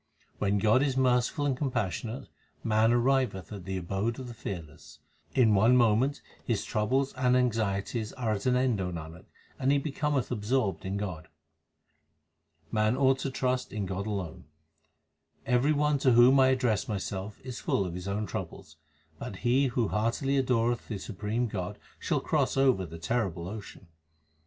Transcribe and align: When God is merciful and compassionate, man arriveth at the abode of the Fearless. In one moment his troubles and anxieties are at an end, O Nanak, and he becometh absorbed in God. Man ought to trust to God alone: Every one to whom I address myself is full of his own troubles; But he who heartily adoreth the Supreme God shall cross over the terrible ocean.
When 0.39 0.57
God 0.57 0.81
is 0.81 0.97
merciful 0.97 1.45
and 1.45 1.55
compassionate, 1.55 2.27
man 2.63 2.89
arriveth 2.91 3.51
at 3.53 3.65
the 3.65 3.77
abode 3.77 4.17
of 4.17 4.27
the 4.27 4.33
Fearless. 4.33 4.97
In 5.35 5.53
one 5.53 5.77
moment 5.77 6.23
his 6.43 6.65
troubles 6.65 7.13
and 7.13 7.37
anxieties 7.37 8.11
are 8.13 8.31
at 8.31 8.47
an 8.47 8.55
end, 8.55 8.81
O 8.81 8.91
Nanak, 8.91 9.25
and 9.59 9.71
he 9.71 9.77
becometh 9.77 10.31
absorbed 10.31 10.85
in 10.85 10.97
God. 10.97 11.27
Man 12.71 12.97
ought 12.97 13.19
to 13.19 13.29
trust 13.29 13.69
to 13.69 13.79
God 13.81 14.07
alone: 14.07 14.45
Every 15.45 15.71
one 15.71 15.99
to 15.99 16.13
whom 16.13 16.39
I 16.39 16.47
address 16.47 16.87
myself 16.87 17.39
is 17.45 17.59
full 17.59 17.85
of 17.85 17.93
his 17.93 18.07
own 18.07 18.25
troubles; 18.25 18.77
But 19.19 19.35
he 19.45 19.67
who 19.67 19.89
heartily 19.89 20.35
adoreth 20.35 20.87
the 20.87 20.97
Supreme 20.97 21.45
God 21.47 21.77
shall 21.99 22.21
cross 22.21 22.57
over 22.57 22.87
the 22.87 22.97
terrible 22.97 23.47
ocean. 23.47 23.85